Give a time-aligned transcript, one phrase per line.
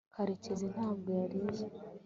[0.15, 1.65] karekezi ntabwo yarize